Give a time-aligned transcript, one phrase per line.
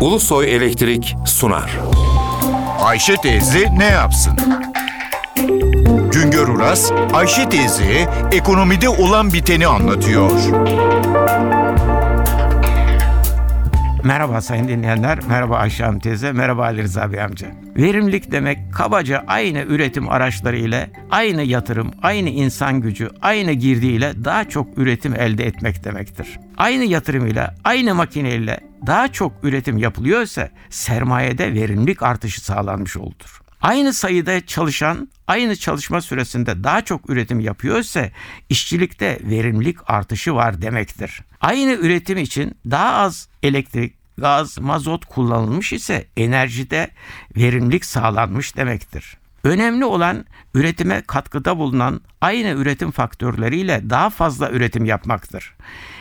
[0.00, 1.70] Ulusoy Elektrik sunar.
[2.80, 4.38] Ayşe teyze ne yapsın?
[6.12, 10.30] Güngör Uras, Ayşe teyze ekonomide olan biteni anlatıyor.
[14.04, 17.46] Merhaba sayın dinleyenler, merhaba Ayşe Hanım teyze, merhaba Ali Rıza Bey amca.
[17.76, 24.24] Verimlilik demek kabaca aynı üretim araçları ile, aynı yatırım, aynı insan gücü, aynı girdi ile
[24.24, 26.40] daha çok üretim elde etmek demektir.
[26.56, 33.40] Aynı yatırım ile, aynı makine ile daha çok üretim yapılıyorsa sermayede verimlilik artışı sağlanmış olur.
[33.60, 38.10] Aynı sayıda çalışan aynı çalışma süresinde daha çok üretim yapıyorsa
[38.48, 41.20] işçilikte verimlilik artışı var demektir.
[41.40, 46.90] Aynı üretim için daha az elektrik, gaz, mazot kullanılmış ise enerjide
[47.36, 49.16] verimlilik sağlanmış demektir.
[49.44, 55.54] Önemli olan üretime katkıda bulunan aynı üretim faktörleriyle daha fazla üretim yapmaktır.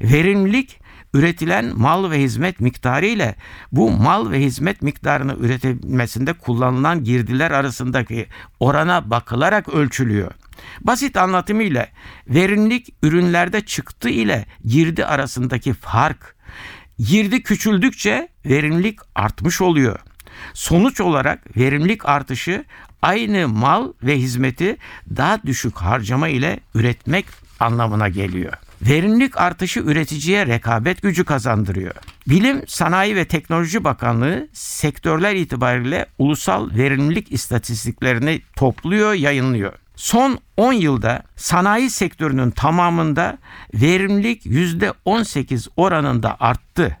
[0.00, 0.81] Verimlilik
[1.14, 3.34] üretilen mal ve hizmet miktarı ile
[3.72, 8.26] bu mal ve hizmet miktarını üretilmesinde kullanılan girdiler arasındaki
[8.60, 10.30] orana bakılarak ölçülüyor.
[10.80, 11.88] Basit anlatımıyla
[12.28, 16.36] verimlilik ürünlerde çıktı ile girdi arasındaki fark.
[16.98, 19.98] Girdi küçüldükçe verimlilik artmış oluyor.
[20.54, 22.64] Sonuç olarak verimlilik artışı
[23.02, 24.76] aynı mal ve hizmeti
[25.16, 27.26] daha düşük harcama ile üretmek
[27.62, 28.52] anlamına geliyor.
[28.82, 31.94] Verimlilik artışı üreticiye rekabet gücü kazandırıyor.
[32.28, 39.72] Bilim, Sanayi ve Teknoloji Bakanlığı sektörler itibariyle ulusal verimlilik istatistiklerini topluyor, yayınlıyor.
[39.96, 43.38] Son 10 yılda sanayi sektörünün tamamında
[43.74, 46.96] verimlilik %18 oranında arttı.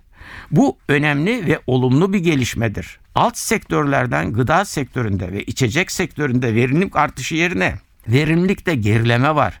[0.50, 2.98] Bu önemli ve olumlu bir gelişmedir.
[3.14, 7.74] Alt sektörlerden gıda sektöründe ve içecek sektöründe verimlilik artışı yerine
[8.08, 9.60] verimlilikte gerileme var.